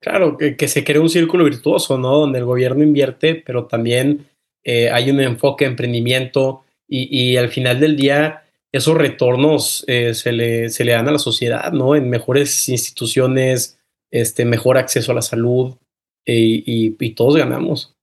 [0.00, 2.18] Claro, que, se cree un círculo virtuoso, ¿no?
[2.18, 4.26] Donde el gobierno invierte, pero también
[4.62, 10.68] eh, hay un enfoque de emprendimiento y, al final del día esos retornos se, le,
[10.68, 11.94] se le dan a la sociedad, ¿no?
[11.94, 13.78] En mejores instituciones,
[14.10, 15.76] este, mejor acceso a la salud
[16.24, 17.94] eh, y, todos ganamos.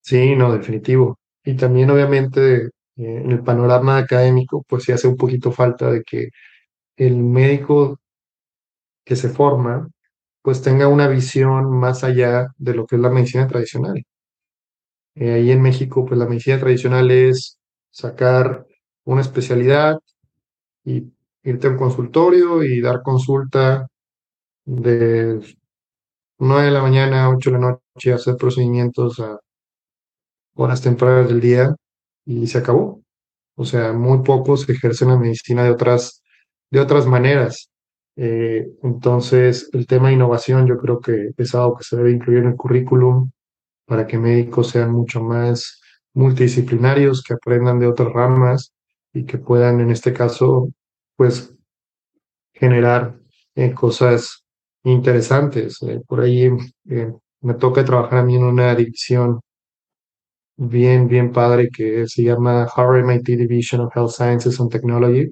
[0.00, 1.18] Sí, no, definitivo.
[1.44, 6.02] Y también obviamente eh, en el panorama académico, pues sí hace un poquito falta de
[6.02, 6.28] que
[6.96, 7.98] el médico
[9.04, 9.88] que se forma,
[10.42, 14.04] pues tenga una visión más allá de lo que es la medicina tradicional.
[15.14, 17.58] Eh, ahí en México, pues la medicina tradicional es
[17.90, 18.66] sacar
[19.04, 19.98] una especialidad
[20.84, 23.88] y irte a un consultorio y dar consulta
[24.64, 25.40] de
[26.38, 29.38] 9 de la mañana a 8 de la noche hacer procedimientos a
[30.54, 31.74] horas tempranas del día
[32.24, 33.02] y se acabó.
[33.56, 36.22] O sea, muy pocos ejercen la medicina de otras,
[36.70, 37.70] de otras maneras.
[38.16, 42.40] Eh, entonces, el tema de innovación yo creo que es algo que se debe incluir
[42.40, 43.30] en el currículum
[43.92, 45.78] para que médicos sean mucho más
[46.14, 48.72] multidisciplinarios, que aprendan de otras ramas
[49.12, 50.70] y que puedan, en este caso,
[51.14, 51.54] pues
[52.54, 53.14] generar
[53.54, 54.46] eh, cosas
[54.82, 55.82] interesantes.
[55.82, 56.48] Eh, por ahí
[56.88, 59.40] eh, me toca trabajar a mí en una división
[60.56, 65.30] bien, bien padre que se llama Harvard MIT Division of Health Sciences and Technology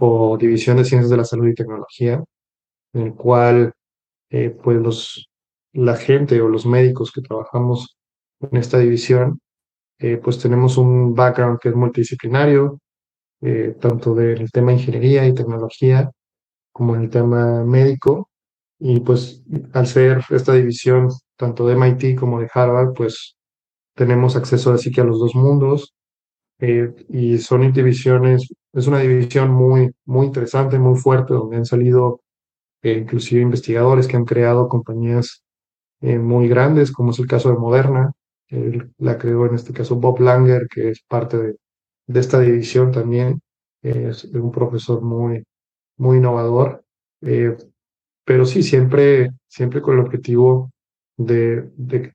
[0.00, 2.20] o División de Ciencias de la Salud y Tecnología,
[2.94, 3.72] en el cual
[4.28, 5.29] eh, pues los,
[5.72, 7.96] la gente o los médicos que trabajamos
[8.40, 9.40] en esta división,
[10.22, 12.80] pues tenemos un background que es multidisciplinario,
[13.80, 16.10] tanto del tema ingeniería y tecnología
[16.72, 18.30] como en el tema médico,
[18.78, 19.42] y pues
[19.74, 23.36] al ser esta división tanto de MIT como de Harvard, pues
[23.94, 25.94] tenemos acceso así que a los dos mundos.
[26.58, 32.20] Eh, y son divisiones, es una división muy, muy interesante, muy fuerte, donde han salido
[32.82, 35.42] eh, inclusive investigadores que han creado compañías
[36.00, 38.12] eh, muy grandes, como es el caso de Moderna.
[38.98, 41.56] la creó en este caso Bob Langer, que es parte de,
[42.06, 43.40] de esta división también.
[43.82, 45.44] es un profesor muy,
[45.98, 46.84] muy innovador
[48.30, 50.70] pero sí, siempre, siempre con el objetivo
[51.16, 52.12] de, de,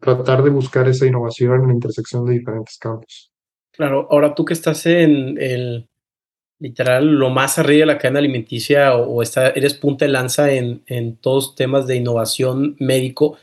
[0.00, 3.30] tratar de buscar esa innovación en la intersección de diferentes campos.
[3.72, 5.86] Claro, ahora tú que estás en el
[6.62, 10.82] literal lo más arriba de la cadena alimenticia o, está, eres punta de lanza en,
[10.86, 13.36] en, todos temas de innovación médico,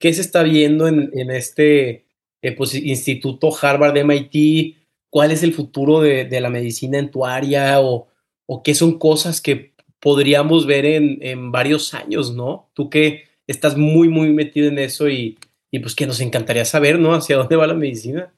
[0.00, 2.06] ¿qué se está viendo en, en este
[2.40, 4.76] eh, pues, instituto Harvard MIT?
[5.10, 7.80] ¿Cuál es el futuro de, de, la medicina en tu área?
[7.80, 8.08] ¿O,
[8.46, 12.70] o qué son cosas que podríamos ver en, en, varios años, ¿no?
[12.72, 15.38] Tú que estás muy, muy metido en eso y,
[15.70, 17.14] y, pues que nos encantaría saber, ¿no?
[17.14, 18.32] Hacia dónde va la medicina.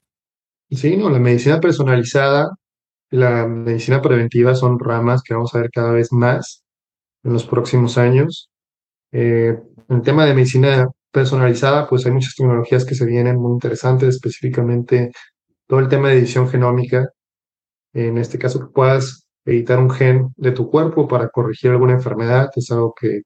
[0.70, 2.56] Sí, no, la medicina personalizada,
[3.10, 6.64] la medicina preventiva son ramas que vamos a ver cada vez más
[7.24, 8.50] en los próximos años.
[9.12, 13.52] Eh, en el tema de medicina personalizada, pues hay muchas tecnologías que se vienen muy
[13.52, 15.12] interesantes, específicamente
[15.66, 17.10] todo el tema de edición genómica.
[17.94, 22.50] En este caso, que puedas editar un gen de tu cuerpo para corregir alguna enfermedad.
[22.56, 23.22] Es algo que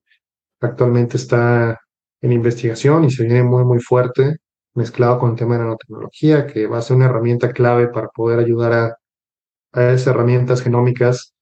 [0.60, 1.80] actualmente está
[2.22, 4.36] en investigación y se viene muy, muy fuerte,
[4.74, 8.38] mezclado con el tema de nanotecnología, que va a ser una herramienta clave para poder
[8.38, 8.96] ayudar a,
[9.72, 11.34] a esas herramientas genómicas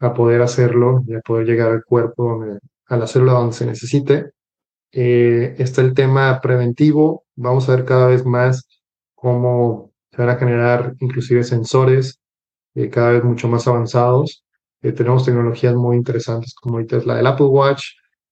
[0.00, 2.44] a poder hacerlo y a poder llegar al cuerpo,
[2.86, 4.32] a la célula donde se necesite.
[4.92, 7.24] Eh, está el tema preventivo.
[7.36, 8.68] Vamos a ver cada vez más
[9.14, 12.20] cómo se van a generar inclusive sensores
[12.74, 14.44] eh, cada vez mucho más avanzados.
[14.82, 17.84] Eh, tenemos tecnologías muy interesantes como ahorita es la del Apple Watch,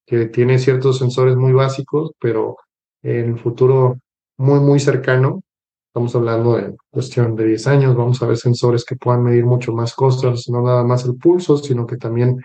[0.06, 2.56] que tiene ciertos sensores muy básicos, pero
[3.02, 3.98] en el futuro
[4.36, 5.42] muy, muy cercano.
[5.90, 7.96] Estamos hablando de cuestión de 10 años.
[7.96, 11.56] Vamos a ver sensores que puedan medir mucho más cosas, no nada más el pulso,
[11.56, 12.40] sino que también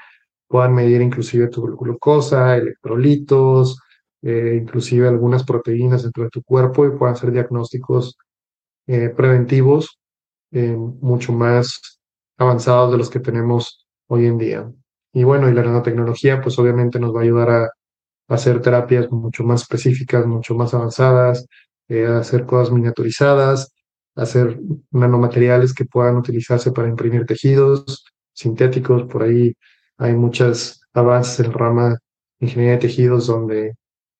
[0.48, 3.78] puedan medir inclusive tu glucosa, electrolitos,
[4.24, 8.18] eh, inclusive algunas proteínas dentro de tu cuerpo y puedan hacer diagnósticos
[8.88, 10.00] eh, preventivos
[10.52, 12.00] eh, mucho más
[12.40, 14.72] avanzados de los que tenemos hoy en día.
[15.14, 17.70] Y bueno, y la nanotecnología pues obviamente nos va a ayudar a,
[18.28, 21.46] hacer terapias mucho más específicas, mucho más avanzadas,
[21.90, 23.74] a hacer cosas miniaturizadas,
[24.16, 24.60] hacer
[24.92, 29.04] nanomateriales que puedan utilizarse para imprimir tejidos sintéticos.
[29.04, 29.54] Por ahí
[29.98, 31.98] hay muchos avances en el rama
[32.40, 33.74] ingeniería de tejidos donde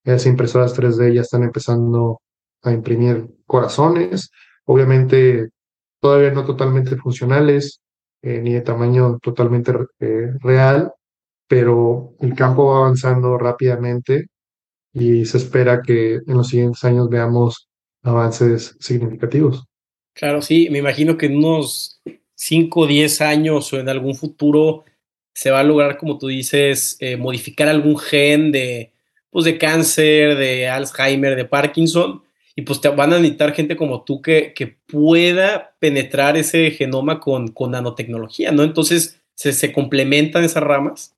[0.04, 2.22] esas impresoras 3D ya están empezando
[2.64, 4.32] a imprimir corazones,
[4.66, 5.50] obviamente
[6.00, 7.82] todavía no totalmente funcionales,
[8.22, 10.94] eh, ni de tamaño totalmente eh, real,
[11.48, 14.28] pero el campo va avanzando rápidamente
[14.96, 17.68] y se espera que en los siguientes años veamos
[18.02, 19.66] avances significativos.
[20.14, 22.02] Claro, sí, me imagino que en unos
[22.36, 24.86] 5 o 10 años o en algún futuro
[25.34, 28.94] se va a lograr, como tú dices, eh, modificar algún gen de,
[29.30, 32.24] pues, de cáncer, de Alzheimer, de Parkinson,
[32.56, 37.20] y pues te van a necesitar gente como tú que, que pueda penetrar ese genoma
[37.20, 38.64] con, con nanotecnología, ¿no?
[38.64, 41.15] Entonces, ¿se, ¿se complementan esas ramas?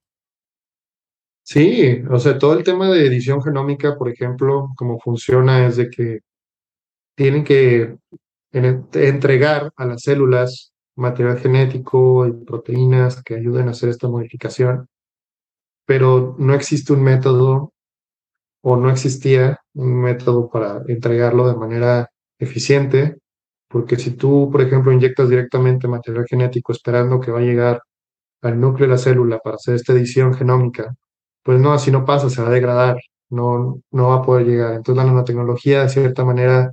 [1.50, 5.88] Sí, o sea, todo el tema de edición genómica, por ejemplo, cómo funciona es de
[5.88, 6.20] que
[7.16, 7.96] tienen que
[8.52, 14.88] entregar a las células material genético y proteínas que ayuden a hacer esta modificación,
[15.86, 17.72] pero no existe un método
[18.62, 23.18] o no existía un método para entregarlo de manera eficiente,
[23.68, 27.82] porque si tú, por ejemplo, inyectas directamente material genético esperando que va a llegar
[28.42, 30.94] al núcleo de la célula para hacer esta edición genómica,
[31.42, 32.96] pues no, así no pasa, se va a degradar,
[33.30, 34.74] no, no va a poder llegar.
[34.74, 36.72] Entonces la nanotecnología, de cierta manera,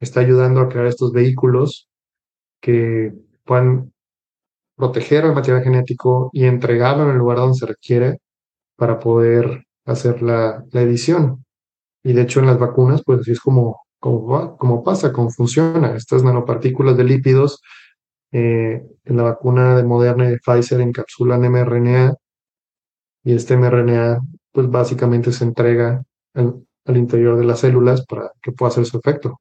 [0.00, 1.88] está ayudando a crear estos vehículos
[2.60, 3.12] que
[3.44, 3.92] puedan
[4.76, 8.18] proteger el material genético y entregarlo en el lugar donde se requiere
[8.76, 11.44] para poder hacer la, la edición.
[12.04, 15.94] Y de hecho en las vacunas, pues así es como, como, como pasa, cómo funciona.
[15.96, 17.60] Estas nanopartículas de lípidos
[18.32, 22.14] eh, en la vacuna de Moderna y de Pfizer encapsulan mRNA
[23.24, 24.20] y este mRNA
[24.52, 26.04] pues básicamente se entrega
[26.34, 26.64] al,
[26.96, 29.40] interior de las células para que pueda hacer su efecto.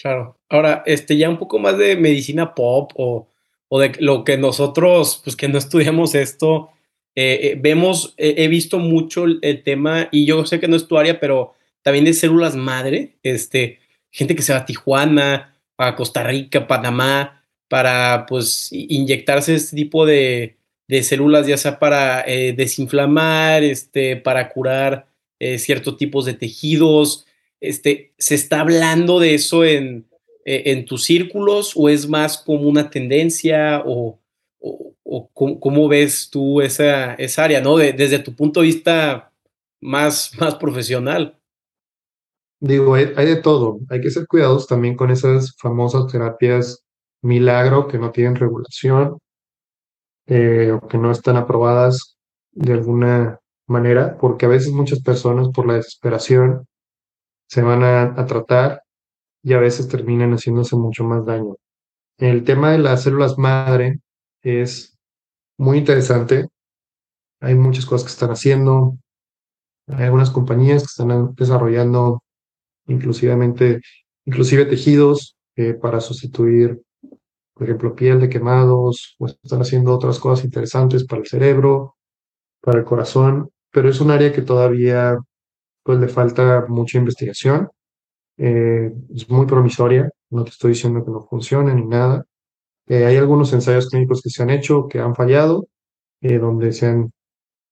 [0.00, 0.38] Claro.
[0.48, 3.28] Ahora, este, ya un poco más de medicina pop o,
[3.68, 6.70] o de lo que nosotros, pues que no estudiamos esto,
[7.14, 10.76] eh, eh, vemos, eh, he visto mucho el, el, tema, y yo sé que no
[10.76, 15.56] es tu área, pero también de células madre, este, gente que se va a Tijuana,
[15.78, 20.55] a Costa Rica, Panamá, para pues inyectarse este tipo de,
[20.88, 27.26] de células, ya sea para eh, desinflamar, este, para curar eh, ciertos tipos de tejidos.
[27.60, 30.06] Este, ¿Se está hablando de eso en,
[30.44, 34.20] en tus círculos o es más como una tendencia o,
[34.60, 37.76] o, cómo, cómo, ves tú esa, esa área, ¿no?
[37.76, 39.32] De, desde tu punto de vista
[39.80, 41.38] más, más profesional.
[42.60, 43.80] Digo, hay, hay, de todo.
[43.90, 46.82] Hay que ser cuidadosos también con esas famosas terapias
[47.22, 49.18] milagro que no tienen regulación
[50.26, 52.16] eh, o que no están aprobadas
[52.52, 56.66] de alguna manera, porque a veces muchas personas por la desesperación
[57.48, 58.82] se van a, tratar
[59.42, 61.56] y a veces terminan haciéndose mucho más daño.
[62.18, 64.00] El tema de las células madre
[64.42, 64.98] es
[65.58, 66.48] muy interesante.
[67.40, 68.96] Hay muchas cosas que están haciendo.
[69.88, 72.22] Hay algunas compañías que están desarrollando
[72.86, 73.80] inclusivamente,
[74.24, 76.82] inclusive tejidos eh, para sustituir,
[77.56, 81.96] por ejemplo, piel de quemados, o están haciendo otras cosas interesantes para el cerebro,
[82.60, 85.16] para el corazón, pero es un área que todavía
[85.82, 87.70] pues le falta mucha investigación.
[88.38, 92.24] Eh, es muy promisoria, no te estoy diciendo que no funcione ni nada,
[92.88, 95.66] eh, hay algunos ensayos clínicos que se han hecho que han fallado,
[96.20, 97.12] eh, donde se han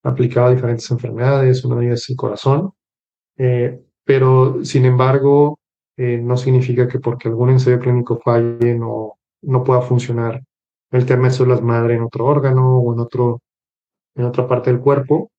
[0.05, 2.73] aplicado a diferentes enfermedades, una de ellas es el corazón,
[3.39, 5.59] eh, pero sin embargo
[5.97, 10.43] eh, no significa que porque algún ensayo clínico falle no, no pueda funcionar
[10.91, 13.41] el tema de células madre en otro órgano o en, otro,
[14.17, 15.31] en otra parte del cuerpo.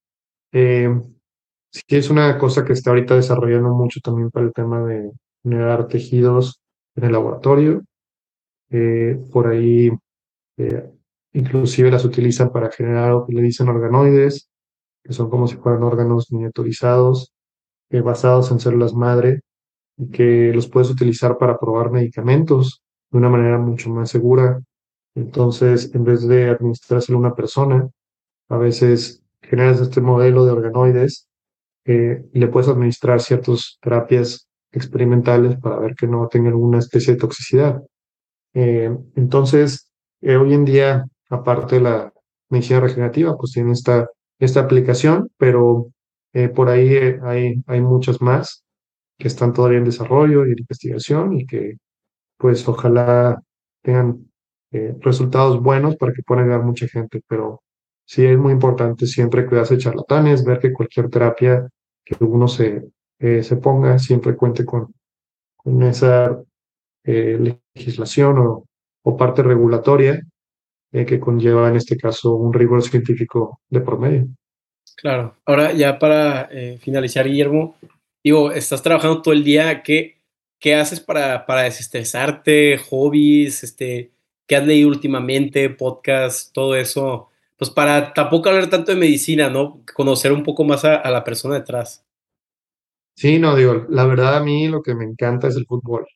[0.51, 5.11] sí es una cosa que está ahorita desarrollando mucho también para el tema de
[5.43, 6.59] generar tejidos
[6.95, 7.83] en el laboratorio
[8.69, 9.91] eh, por ahí
[10.57, 10.91] eh,
[11.33, 14.49] inclusive las utilizan para generar lo que le dicen organoides,
[15.03, 17.33] que son como si fueran órganos miniaturizados,
[17.89, 19.41] eh, basados en células madre,
[19.97, 22.81] y que los puedes utilizar para probar medicamentos
[23.15, 24.61] de una manera mucho más segura.
[25.15, 27.87] Entonces, en vez de administrárselo a una persona,
[28.49, 31.29] a veces generas este modelo de organoides
[31.85, 37.19] y le puedes administrar ciertas terapias experimentales para ver que no tenga alguna especie de
[37.19, 37.81] toxicidad.
[38.53, 39.89] Eh, entonces,
[40.21, 42.13] eh, hoy en día, aparte de la
[42.49, 44.09] medicina regenerativa, pues tiene esta,
[44.39, 45.87] esta aplicación, pero
[46.33, 48.65] eh, por ahí hay, hay muchas más
[49.17, 51.77] que están todavía en desarrollo y en investigación y que
[52.37, 53.41] pues ojalá
[53.81, 54.29] tengan
[54.99, 57.61] resultados buenos para que puedan llegar mucha gente, pero
[58.05, 61.65] sí es muy importante siempre cuidarse de charlatanes, ver que cualquier terapia
[62.03, 62.83] que uno se,
[63.19, 64.93] se ponga siempre cuente con,
[65.55, 66.37] con esa
[67.07, 68.65] eh, legislación o,
[69.03, 70.19] o, parte regulatoria
[70.91, 74.27] eh, que conlleva en este caso un rigor científico de promedio.
[74.95, 75.35] Claro.
[75.45, 77.75] Ahora ya para eh, finalizar, Guillermo,
[78.23, 80.14] digo, estás trabajando todo el día, ¿qué,
[80.65, 82.79] qué haces para, para desestresarte?
[82.89, 83.63] ¿Hobbies?
[83.63, 84.11] Este,
[84.47, 85.69] ¿Qué has leído últimamente?
[85.69, 86.51] ¿Podcast?
[86.51, 87.29] Todo eso.
[87.55, 89.83] Pues para tampoco hablar tanto de medicina, ¿no?
[89.93, 92.03] Conocer un poco más a, la persona detrás.
[93.15, 96.07] Sí, no, digo, la verdad a mí lo que me encanta es el fútbol.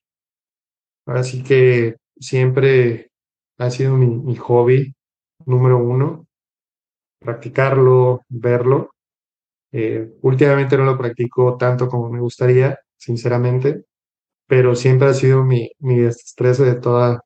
[1.06, 3.12] Así que siempre
[3.60, 4.96] ha sido mi, hobby
[5.46, 6.26] número uno,
[7.20, 8.96] practicarlo, verlo.
[9.72, 13.86] Eh, últimamente no lo practico tanto como me gustaría, sinceramente,
[14.50, 17.24] pero siempre ha sido mi, mi de toda,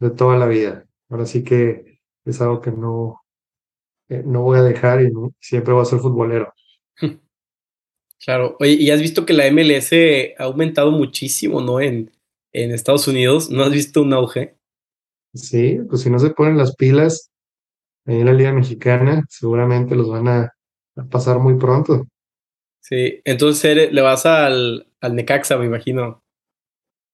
[0.00, 0.84] de toda la vida.
[1.08, 3.22] Ahora sí que es algo que no,
[4.08, 6.52] eh, no voy a dejar y siempre voy a ser futbolero.
[8.24, 9.92] Claro, oye, y has visto que la MLS
[10.38, 11.78] ha aumentado muchísimo, ¿no?
[11.78, 12.10] En,
[12.52, 13.50] en Estados Unidos.
[13.50, 14.56] ¿No has visto un auge?
[15.34, 17.30] Sí, pues si no se ponen las pilas
[18.06, 20.54] en la Liga Mexicana, seguramente los van a,
[21.10, 22.06] pasar muy pronto.
[22.80, 26.23] Sí, entonces le vas al, al Necaxa, me imagino.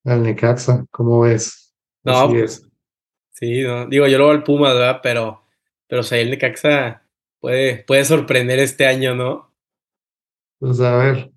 [0.05, 1.75] Al Necaxa, ¿cómo ves?
[2.05, 2.67] No, pues,
[3.33, 5.01] sí, no, digo, yo lo voy al Pumas, ¿verdad?
[5.03, 5.43] Pero,
[5.87, 7.03] pero o sea, el Necaxa
[7.39, 9.53] puede, puede sorprender este año, ¿no?
[10.59, 11.31] Pues a ver,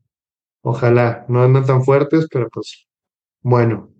[0.62, 2.88] ojalá, no andan tan fuertes, pero pues
[3.42, 3.94] bueno,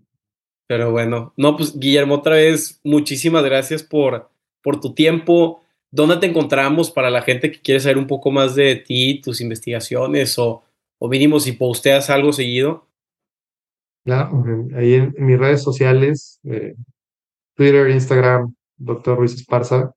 [0.68, 4.30] pero bueno, no, pues Guillermo, otra vez, muchísimas gracias por,
[4.62, 5.62] por tu tiempo.
[5.92, 9.42] ¿Dónde te encontramos para la gente que quiere saber un poco más de ti, tus
[9.42, 10.64] investigaciones o,
[10.98, 12.88] o mínimo si posteas algo seguido?
[14.06, 14.44] Claro,
[14.76, 16.76] ahí en, mis redes sociales, eh,
[17.56, 19.94] Twitter, Instagram, doctor Ruiz Esparza.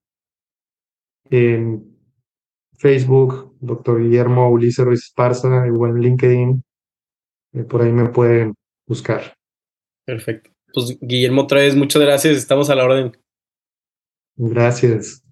[1.29, 1.97] En
[2.79, 6.65] Facebook, doctor Guillermo Ulises Ruiz Esparza, igual en LinkedIn.
[7.55, 8.55] Eh, por ahí me pueden
[8.87, 9.35] buscar.
[10.05, 13.17] Perfecto pues Guillermo, otra vez, muchas gracias, estamos a la orden.
[14.37, 15.26] Gracias.